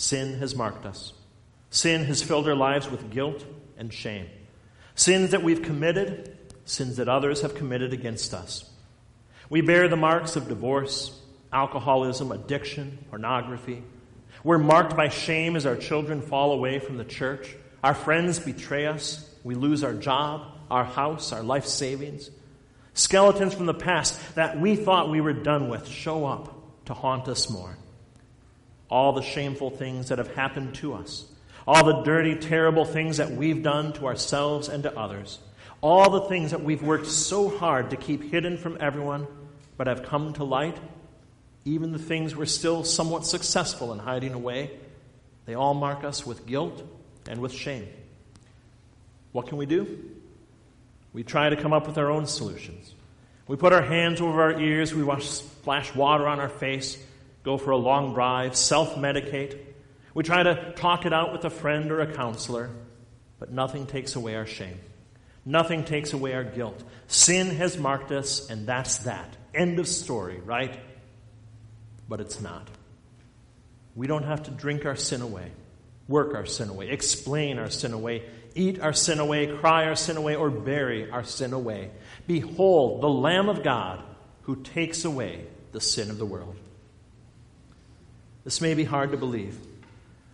Sin 0.00 0.38
has 0.38 0.54
marked 0.54 0.86
us. 0.86 1.12
Sin 1.68 2.06
has 2.06 2.22
filled 2.22 2.48
our 2.48 2.54
lives 2.54 2.90
with 2.90 3.10
guilt 3.10 3.44
and 3.76 3.92
shame. 3.92 4.30
Sins 4.94 5.32
that 5.32 5.42
we've 5.42 5.60
committed, 5.60 6.38
sins 6.64 6.96
that 6.96 7.10
others 7.10 7.42
have 7.42 7.54
committed 7.54 7.92
against 7.92 8.32
us. 8.32 8.64
We 9.50 9.60
bear 9.60 9.88
the 9.88 9.98
marks 9.98 10.36
of 10.36 10.48
divorce, 10.48 11.20
alcoholism, 11.52 12.32
addiction, 12.32 12.96
pornography. 13.10 13.82
We're 14.42 14.56
marked 14.56 14.96
by 14.96 15.10
shame 15.10 15.54
as 15.54 15.66
our 15.66 15.76
children 15.76 16.22
fall 16.22 16.52
away 16.52 16.78
from 16.78 16.96
the 16.96 17.04
church. 17.04 17.54
Our 17.84 17.92
friends 17.92 18.38
betray 18.38 18.86
us. 18.86 19.28
We 19.44 19.54
lose 19.54 19.84
our 19.84 19.92
job, 19.92 20.46
our 20.70 20.84
house, 20.84 21.30
our 21.30 21.42
life 21.42 21.66
savings. 21.66 22.30
Skeletons 22.94 23.52
from 23.52 23.66
the 23.66 23.74
past 23.74 24.34
that 24.34 24.58
we 24.58 24.76
thought 24.76 25.10
we 25.10 25.20
were 25.20 25.34
done 25.34 25.68
with 25.68 25.86
show 25.86 26.24
up 26.24 26.86
to 26.86 26.94
haunt 26.94 27.28
us 27.28 27.50
more 27.50 27.76
all 28.90 29.12
the 29.12 29.22
shameful 29.22 29.70
things 29.70 30.08
that 30.08 30.18
have 30.18 30.34
happened 30.34 30.74
to 30.74 30.94
us, 30.94 31.24
all 31.66 31.84
the 31.84 32.02
dirty, 32.02 32.34
terrible 32.34 32.84
things 32.84 33.18
that 33.18 33.30
we've 33.30 33.62
done 33.62 33.92
to 33.94 34.06
ourselves 34.06 34.68
and 34.68 34.82
to 34.82 34.98
others, 34.98 35.38
All 35.82 36.10
the 36.10 36.28
things 36.28 36.50
that 36.50 36.62
we've 36.62 36.82
worked 36.82 37.06
so 37.06 37.56
hard 37.56 37.90
to 37.90 37.96
keep 37.96 38.30
hidden 38.30 38.58
from 38.58 38.76
everyone, 38.80 39.26
but 39.78 39.86
have 39.86 40.02
come 40.02 40.34
to 40.34 40.44
light, 40.44 40.76
even 41.64 41.92
the 41.92 41.98
things 41.98 42.36
we're 42.36 42.44
still 42.44 42.84
somewhat 42.84 43.24
successful 43.24 43.92
in 43.92 43.98
hiding 43.98 44.34
away, 44.34 44.72
they 45.46 45.54
all 45.54 45.72
mark 45.72 46.04
us 46.04 46.26
with 46.26 46.46
guilt 46.46 46.82
and 47.28 47.40
with 47.40 47.52
shame. 47.52 47.88
What 49.32 49.46
can 49.46 49.56
we 49.56 49.64
do? 49.64 50.04
We 51.12 51.22
try 51.22 51.48
to 51.48 51.56
come 51.56 51.72
up 51.72 51.86
with 51.86 51.96
our 51.96 52.10
own 52.10 52.26
solutions. 52.26 52.94
We 53.46 53.56
put 53.56 53.72
our 53.72 53.82
hands 53.82 54.20
over 54.20 54.42
our 54.42 54.60
ears, 54.60 54.94
we 54.94 55.02
wash, 55.02 55.28
splash 55.28 55.94
water 55.94 56.26
on 56.26 56.40
our 56.40 56.48
face, 56.48 57.02
go 57.42 57.56
for 57.56 57.70
a 57.70 57.76
long 57.76 58.14
drive, 58.14 58.56
self 58.56 58.96
medicate. 58.96 59.58
We 60.14 60.24
try 60.24 60.42
to 60.42 60.72
talk 60.72 61.06
it 61.06 61.12
out 61.12 61.32
with 61.32 61.44
a 61.44 61.50
friend 61.50 61.90
or 61.90 62.00
a 62.00 62.12
counselor, 62.12 62.70
but 63.38 63.52
nothing 63.52 63.86
takes 63.86 64.16
away 64.16 64.34
our 64.34 64.46
shame. 64.46 64.78
Nothing 65.44 65.84
takes 65.84 66.12
away 66.12 66.34
our 66.34 66.44
guilt. 66.44 66.82
Sin 67.06 67.48
has 67.56 67.78
marked 67.78 68.12
us, 68.12 68.50
and 68.50 68.66
that's 68.66 68.98
that. 68.98 69.36
End 69.54 69.78
of 69.78 69.88
story, 69.88 70.40
right? 70.40 70.78
But 72.08 72.20
it's 72.20 72.40
not. 72.40 72.68
We 73.96 74.06
don't 74.06 74.24
have 74.24 74.44
to 74.44 74.50
drink 74.50 74.84
our 74.84 74.96
sin 74.96 75.22
away, 75.22 75.50
work 76.08 76.34
our 76.34 76.46
sin 76.46 76.68
away, 76.68 76.90
explain 76.90 77.58
our 77.58 77.70
sin 77.70 77.92
away, 77.92 78.24
eat 78.54 78.80
our 78.80 78.92
sin 78.92 79.18
away, 79.18 79.46
cry 79.58 79.86
our 79.86 79.96
sin 79.96 80.16
away, 80.16 80.36
or 80.36 80.50
bury 80.50 81.10
our 81.10 81.24
sin 81.24 81.52
away. 81.52 81.90
Behold, 82.26 83.00
the 83.00 83.08
Lamb 83.08 83.48
of 83.48 83.62
God 83.62 84.02
who 84.42 84.56
takes 84.56 85.04
away 85.04 85.46
the 85.72 85.80
sin 85.80 86.10
of 86.10 86.18
the 86.18 86.26
world. 86.26 86.56
This 88.44 88.60
may 88.60 88.74
be 88.74 88.84
hard 88.84 89.12
to 89.12 89.16
believe. 89.16 89.58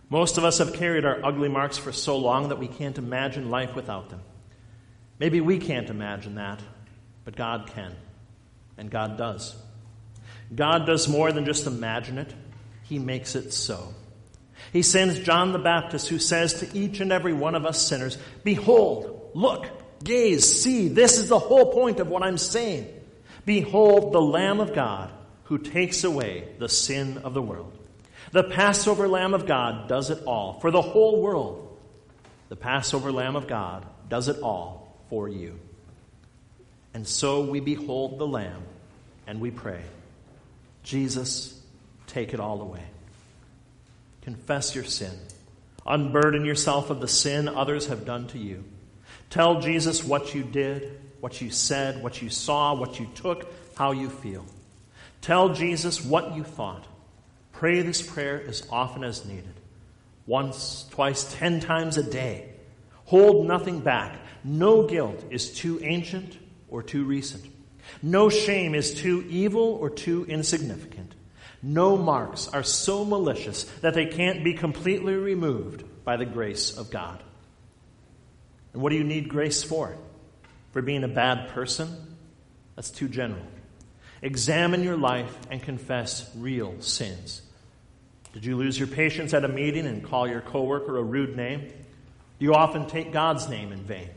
Most 0.09 0.37
of 0.37 0.45
us 0.45 0.59
have 0.59 0.73
carried 0.73 1.05
our 1.05 1.23
ugly 1.23 1.49
marks 1.49 1.77
for 1.77 1.91
so 1.91 2.17
long 2.17 2.49
that 2.49 2.59
we 2.59 2.67
can't 2.67 2.97
imagine 2.97 3.49
life 3.49 3.75
without 3.75 4.09
them. 4.09 4.21
Maybe 5.19 5.41
we 5.41 5.57
can't 5.57 5.89
imagine 5.89 6.35
that, 6.35 6.61
but 7.25 7.35
God 7.35 7.69
can, 7.73 7.93
and 8.77 8.89
God 8.89 9.17
does. 9.17 9.55
God 10.55 10.85
does 10.85 11.07
more 11.07 11.31
than 11.31 11.45
just 11.45 11.67
imagine 11.67 12.17
it, 12.17 12.33
He 12.83 12.99
makes 12.99 13.35
it 13.35 13.51
so. 13.51 13.93
He 14.71 14.81
sends 14.81 15.19
John 15.19 15.51
the 15.51 15.59
Baptist, 15.59 16.07
who 16.07 16.19
says 16.19 16.55
to 16.61 16.77
each 16.77 16.99
and 16.99 17.11
every 17.11 17.33
one 17.33 17.55
of 17.55 17.65
us 17.65 17.85
sinners, 17.85 18.17
Behold, 18.43 19.31
look, 19.33 19.67
gaze, 20.03 20.61
see, 20.61 20.87
this 20.87 21.17
is 21.17 21.29
the 21.29 21.39
whole 21.39 21.73
point 21.73 21.99
of 21.99 22.07
what 22.07 22.23
I'm 22.23 22.37
saying. 22.37 22.87
Behold, 23.45 24.13
the 24.13 24.21
Lamb 24.21 24.59
of 24.59 24.73
God 24.73 25.11
who 25.43 25.57
takes 25.57 26.03
away 26.03 26.49
the 26.59 26.69
sin 26.69 27.19
of 27.19 27.33
the 27.33 27.41
world. 27.41 27.77
The 28.31 28.43
Passover 28.43 29.07
Lamb 29.07 29.33
of 29.33 29.45
God 29.45 29.87
does 29.87 30.09
it 30.09 30.23
all 30.25 30.59
for 30.59 30.71
the 30.71 30.81
whole 30.81 31.21
world. 31.21 31.77
The 32.49 32.55
Passover 32.55 33.11
Lamb 33.11 33.35
of 33.35 33.47
God 33.47 33.85
does 34.09 34.27
it 34.27 34.39
all 34.41 34.95
for 35.09 35.27
you. 35.27 35.59
And 36.93 37.07
so 37.07 37.41
we 37.41 37.59
behold 37.59 38.19
the 38.19 38.27
Lamb 38.27 38.63
and 39.27 39.39
we 39.39 39.51
pray, 39.51 39.81
Jesus, 40.83 41.59
take 42.07 42.33
it 42.33 42.39
all 42.39 42.61
away. 42.61 42.83
Confess 44.21 44.75
your 44.75 44.83
sin. 44.83 45.13
Unburden 45.85 46.43
yourself 46.43 46.89
of 46.89 46.99
the 46.99 47.07
sin 47.07 47.47
others 47.47 47.87
have 47.87 48.05
done 48.05 48.27
to 48.27 48.37
you. 48.37 48.63
Tell 49.29 49.61
Jesus 49.61 50.03
what 50.03 50.33
you 50.33 50.43
did, 50.43 50.99
what 51.19 51.41
you 51.41 51.49
said, 51.49 52.01
what 52.03 52.21
you 52.21 52.29
saw, 52.29 52.73
what 52.73 52.99
you 52.99 53.07
took, 53.15 53.51
how 53.75 53.91
you 53.91 54.09
feel. 54.09 54.45
Tell 55.21 55.49
Jesus 55.53 56.03
what 56.03 56.35
you 56.35 56.43
thought. 56.43 56.85
Pray 57.57 57.81
this 57.81 58.03
prayer 58.03 58.43
as 58.47 58.61
often 58.69 59.03
as 59.03 59.25
needed. 59.25 59.55
Once, 60.27 60.85
twice, 60.91 61.33
ten 61.33 61.59
times 61.59 61.97
a 61.97 62.03
day. 62.03 62.51
Hold 63.05 63.47
nothing 63.47 63.79
back. 63.79 64.19
No 64.43 64.85
guilt 64.85 65.25
is 65.31 65.55
too 65.55 65.79
ancient 65.81 66.37
or 66.69 66.83
too 66.83 67.03
recent. 67.03 67.43
No 68.03 68.29
shame 68.29 68.75
is 68.75 68.93
too 68.93 69.25
evil 69.27 69.63
or 69.81 69.89
too 69.89 70.23
insignificant. 70.25 71.15
No 71.63 71.97
marks 71.97 72.47
are 72.47 72.61
so 72.61 73.03
malicious 73.03 73.63
that 73.81 73.95
they 73.95 74.05
can't 74.05 74.43
be 74.43 74.53
completely 74.53 75.15
removed 75.15 75.83
by 76.03 76.17
the 76.17 76.25
grace 76.25 76.77
of 76.77 76.91
God. 76.91 77.23
And 78.73 78.83
what 78.83 78.91
do 78.91 78.97
you 78.97 79.03
need 79.03 79.29
grace 79.29 79.63
for? 79.63 79.97
For 80.73 80.83
being 80.83 81.03
a 81.03 81.07
bad 81.07 81.49
person? 81.49 82.17
That's 82.75 82.91
too 82.91 83.07
general. 83.07 83.47
Examine 84.21 84.83
your 84.83 84.97
life 84.97 85.35
and 85.49 85.59
confess 85.59 86.29
real 86.35 86.79
sins. 86.81 87.41
Did 88.37 88.45
you 88.45 88.55
lose 88.55 88.77
your 88.77 88.87
patience 88.87 89.33
at 89.33 89.43
a 89.43 89.47
meeting 89.47 89.87
and 89.87 90.03
call 90.03 90.27
your 90.27 90.41
coworker 90.41 90.95
a 90.95 91.01
rude 91.01 91.35
name? 91.35 91.61
Do 91.61 92.45
you 92.45 92.53
often 92.53 92.85
take 92.85 93.11
God's 93.11 93.49
name 93.49 93.71
in 93.71 93.79
vain? 93.79 94.11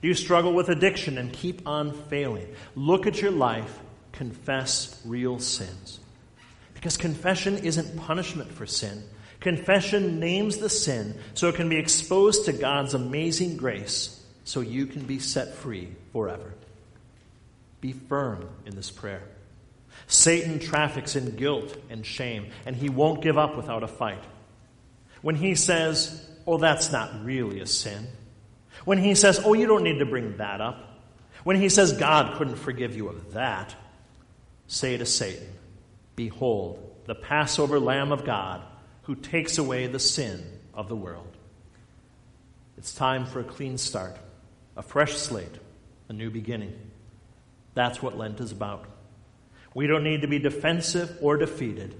Do 0.00 0.08
you 0.08 0.14
struggle 0.14 0.54
with 0.54 0.70
addiction 0.70 1.18
and 1.18 1.30
keep 1.30 1.68
on 1.68 1.92
failing? 1.92 2.46
Look 2.74 3.06
at 3.06 3.20
your 3.20 3.32
life, 3.32 3.78
confess 4.12 4.98
real 5.04 5.40
sins. 5.40 6.00
Because 6.72 6.96
confession 6.96 7.58
isn't 7.58 7.98
punishment 7.98 8.50
for 8.50 8.64
sin. 8.64 9.04
Confession 9.40 10.18
names 10.18 10.56
the 10.56 10.70
sin 10.70 11.18
so 11.34 11.50
it 11.50 11.56
can 11.56 11.68
be 11.68 11.76
exposed 11.76 12.46
to 12.46 12.54
God's 12.54 12.94
amazing 12.94 13.58
grace 13.58 14.24
so 14.44 14.62
you 14.62 14.86
can 14.86 15.02
be 15.02 15.18
set 15.18 15.54
free 15.54 15.90
forever. 16.14 16.54
Be 17.82 17.92
firm 17.92 18.48
in 18.64 18.74
this 18.74 18.90
prayer. 18.90 19.24
Satan 20.06 20.58
traffics 20.58 21.16
in 21.16 21.36
guilt 21.36 21.76
and 21.88 22.04
shame, 22.04 22.50
and 22.66 22.74
he 22.74 22.88
won't 22.88 23.22
give 23.22 23.38
up 23.38 23.56
without 23.56 23.82
a 23.82 23.88
fight. 23.88 24.22
When 25.22 25.34
he 25.34 25.54
says, 25.54 26.26
Oh, 26.46 26.58
that's 26.58 26.90
not 26.90 27.24
really 27.24 27.60
a 27.60 27.66
sin. 27.66 28.06
When 28.84 28.98
he 28.98 29.14
says, 29.14 29.40
Oh, 29.44 29.52
you 29.52 29.66
don't 29.66 29.84
need 29.84 29.98
to 29.98 30.06
bring 30.06 30.36
that 30.38 30.60
up. 30.60 31.00
When 31.44 31.56
he 31.56 31.68
says, 31.68 31.92
God 31.92 32.36
couldn't 32.36 32.56
forgive 32.56 32.96
you 32.96 33.08
of 33.08 33.32
that, 33.34 33.74
say 34.66 34.96
to 34.96 35.06
Satan, 35.06 35.48
Behold, 36.16 36.86
the 37.06 37.14
Passover 37.14 37.80
Lamb 37.80 38.12
of 38.12 38.24
God 38.24 38.62
who 39.02 39.14
takes 39.14 39.58
away 39.58 39.86
the 39.86 39.98
sin 39.98 40.44
of 40.74 40.88
the 40.88 40.96
world. 40.96 41.36
It's 42.78 42.94
time 42.94 43.26
for 43.26 43.40
a 43.40 43.44
clean 43.44 43.76
start, 43.78 44.16
a 44.76 44.82
fresh 44.82 45.14
slate, 45.14 45.58
a 46.08 46.12
new 46.12 46.30
beginning. 46.30 46.78
That's 47.74 48.02
what 48.02 48.16
Lent 48.16 48.40
is 48.40 48.52
about. 48.52 48.84
We 49.74 49.86
don't 49.86 50.04
need 50.04 50.22
to 50.22 50.28
be 50.28 50.38
defensive 50.38 51.16
or 51.20 51.36
defeated. 51.36 51.94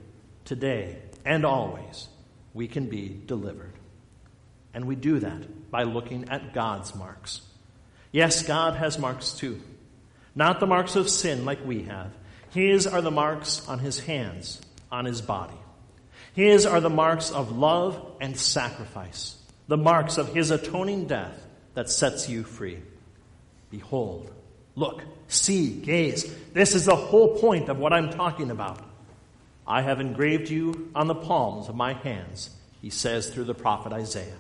Today 0.44 0.98
and 1.24 1.44
always, 1.44 2.08
we 2.54 2.66
can 2.66 2.86
be 2.86 3.20
delivered. 3.26 3.74
And 4.74 4.86
we 4.86 4.96
do 4.96 5.18
that 5.20 5.70
by 5.70 5.84
looking 5.84 6.28
at 6.30 6.54
God's 6.54 6.94
marks. 6.94 7.42
Yes, 8.12 8.42
God 8.42 8.74
has 8.74 8.98
marks 8.98 9.32
too. 9.32 9.60
Not 10.34 10.60
the 10.60 10.66
marks 10.66 10.96
of 10.96 11.08
sin 11.08 11.44
like 11.44 11.64
we 11.64 11.82
have, 11.84 12.12
his 12.50 12.86
are 12.86 13.00
the 13.00 13.10
marks 13.10 13.66
on 13.68 13.78
his 13.78 14.00
hands, 14.00 14.60
on 14.90 15.04
his 15.04 15.20
body. 15.20 15.54
His 16.34 16.66
are 16.66 16.80
the 16.80 16.90
marks 16.90 17.30
of 17.30 17.56
love 17.56 18.16
and 18.20 18.36
sacrifice, 18.36 19.36
the 19.68 19.76
marks 19.76 20.18
of 20.18 20.34
his 20.34 20.50
atoning 20.50 21.06
death 21.06 21.46
that 21.74 21.90
sets 21.90 22.28
you 22.28 22.42
free. 22.42 22.80
Behold, 23.70 24.32
look, 24.74 25.02
see, 25.28 25.70
gaze. 25.70 26.32
This 26.52 26.74
is 26.74 26.84
the 26.84 26.96
whole 26.96 27.38
point 27.38 27.68
of 27.68 27.78
what 27.78 27.92
I'm 27.92 28.10
talking 28.10 28.50
about. 28.50 28.80
I 29.66 29.82
have 29.82 30.00
engraved 30.00 30.50
you 30.50 30.90
on 30.94 31.06
the 31.06 31.14
palms 31.14 31.68
of 31.68 31.76
my 31.76 31.92
hands, 31.92 32.50
he 32.82 32.90
says 32.90 33.30
through 33.30 33.44
the 33.44 33.54
prophet 33.54 33.92
Isaiah. 33.92 34.36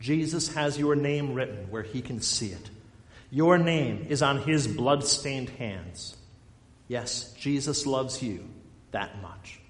Jesus 0.00 0.52
has 0.54 0.78
your 0.78 0.96
name 0.96 1.34
written 1.34 1.70
where 1.70 1.82
he 1.82 2.02
can 2.02 2.20
see 2.20 2.48
it. 2.48 2.70
Your 3.30 3.56
name 3.56 4.06
is 4.10 4.20
on 4.20 4.42
his 4.42 4.66
blood-stained 4.66 5.48
hands. 5.50 6.16
Yes, 6.88 7.32
Jesus 7.38 7.86
loves 7.86 8.22
you 8.22 8.44
that 8.90 9.22
much. 9.22 9.60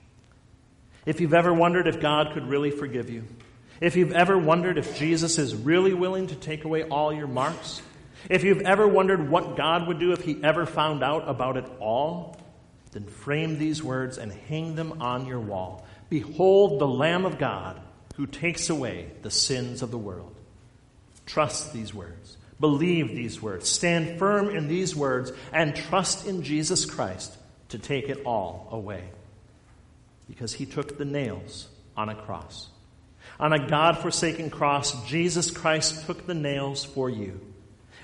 If 1.07 1.21
you've 1.21 1.35
ever 1.35 1.53
wondered 1.53 1.87
if 1.87 2.01
God 2.01 2.33
could 2.33 2.49
really 2.49 2.71
forgive 2.71 3.11
you, 3.11 3.25
if 3.81 3.95
you've 3.95 4.13
ever 4.13 4.39
wondered 4.39 4.79
if 4.79 4.99
Jesus 4.99 5.39
is 5.39 5.55
really 5.55 5.95
willing 5.95 6.29
to 6.29 6.35
take 6.35 6.65
away 6.65 6.85
all 6.85 7.13
your 7.13 7.27
marks, 7.27 7.83
if 8.29 8.45
you've 8.45 8.63
ever 8.63 8.87
wondered 8.87 9.31
what 9.31 9.57
God 9.57 9.89
would 9.89 9.99
do 9.99 10.13
if 10.13 10.23
he 10.25 10.43
ever 10.43 10.67
found 10.67 11.03
out 11.03 11.29
about 11.29 11.57
it 11.57 11.67
all, 11.81 12.37
then 12.93 13.07
frame 13.07 13.59
these 13.59 13.83
words 13.83 14.19
and 14.19 14.33
hang 14.33 14.75
them 14.75 15.01
on 15.01 15.27
your 15.27 15.41
wall. 15.41 15.87
Behold 16.09 16.79
the 16.79 16.87
Lamb 16.87 17.25
of 17.25 17.39
God 17.39 17.81
who 18.17 18.27
takes 18.27 18.69
away 18.69 19.11
the 19.23 19.31
sins 19.31 19.83
of 19.83 19.91
the 19.91 19.99
world. 19.99 20.35
Trust 21.27 21.73
these 21.73 21.95
words. 21.95 22.37
Believe 22.61 23.09
these 23.09 23.41
words. 23.41 23.69
Stand 23.69 24.19
firm 24.19 24.51
in 24.51 24.69
these 24.69 24.95
words 24.95 25.33
and 25.53 25.75
trust 25.75 26.27
in 26.27 26.43
Jesus 26.43 26.85
Christ 26.85 27.37
to 27.71 27.79
take 27.79 28.09
it 28.09 28.23
all 28.25 28.69
away. 28.71 29.03
Because 30.29 30.53
he 30.53 30.67
took 30.67 30.99
the 30.99 31.05
nails 31.05 31.69
on 31.97 32.09
a 32.09 32.15
cross. 32.15 32.69
On 33.41 33.53
a 33.53 33.67
God 33.67 33.99
forsaken 33.99 34.51
cross, 34.51 35.07
Jesus 35.07 35.51
Christ 35.51 36.07
took 36.07 36.27
the 36.27 36.35
nails 36.35 36.85
for 36.85 37.09
you. 37.09 37.41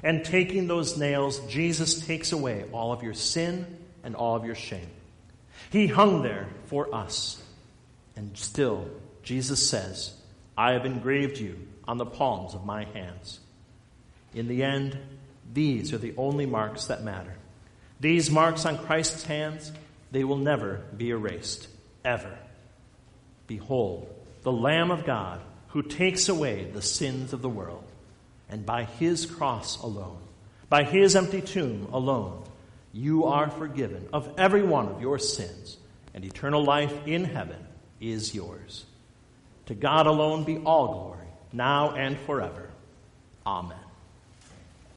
And 0.03 0.25
taking 0.25 0.67
those 0.67 0.97
nails, 0.97 1.41
Jesus 1.47 2.07
takes 2.07 2.33
away 2.33 2.65
all 2.73 2.93
of 2.93 3.03
your 3.03 3.15
sin 3.15 3.79
and 4.05 4.15
all 4.15 4.37
of 4.37 4.45
your 4.45 4.55
shame. 4.55 4.89
He 5.71 5.87
hung 5.87 6.23
there 6.23 6.49
for 6.67 6.95
us. 6.95 7.43
And 8.17 8.37
still, 8.37 8.89
Jesus 9.23 9.69
says, 9.69 10.13
I 10.57 10.73
have 10.73 10.87
engraved 10.87 11.39
you 11.39 11.59
on 11.87 11.99
the 11.99 12.07
palms 12.07 12.55
of 12.55 12.65
my 12.65 12.85
hands. 12.85 13.41
In 14.35 14.49
the 14.49 14.63
end, 14.63 14.99
These 15.53 15.93
are 15.93 15.99
the 15.99 16.15
only 16.17 16.47
marks 16.47 16.87
that 16.87 17.03
matter. 17.03 17.35
These 18.01 18.31
marks 18.31 18.65
on 18.65 18.79
Christ's 18.79 19.25
hands, 19.25 19.73
they 20.13 20.25
will 20.25 20.37
never 20.37 20.83
be 20.97 21.11
erased, 21.11 21.69
ever. 22.05 22.39
Behold, 23.47 24.15
the 24.43 24.53
Lamb 24.53 24.91
of 24.91 25.07
God 25.07 25.41
who 25.69 25.83
takes 25.83 26.29
away 26.29 26.65
the 26.65 26.83
sins 26.83 27.33
of 27.33 27.43
the 27.43 27.49
world. 27.49 27.88
And 28.49 28.65
by 28.65 28.85
his 28.85 29.27
cross 29.27 29.81
alone, 29.83 30.21
by 30.69 30.85
his 30.85 31.17
empty 31.17 31.41
tomb 31.41 31.89
alone, 31.93 32.45
you 32.93 33.27
are 33.27 33.51
forgiven 33.51 34.09
of 34.13 34.33
every 34.39 34.63
one 34.63 34.89
of 34.89 35.01
your 35.01 35.19
sins, 35.19 35.77
and 36.15 36.25
eternal 36.25 36.65
life 36.65 37.07
in 37.07 37.25
heaven 37.25 37.65
is 38.01 38.35
yours. 38.35 38.85
To 39.67 39.75
God 39.75 40.07
alone 40.07 40.45
be 40.45 40.59
all 40.59 40.93
glory, 40.93 41.29
now 41.53 41.91
and 41.91 42.19
forever. 42.21 42.71
Amen. 43.47 43.88